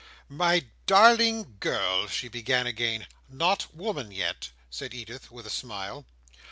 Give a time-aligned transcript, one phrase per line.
[0.29, 3.05] "My darling girl," she began again.
[3.29, 6.07] "Not woman yet?" said Edith, with a smile.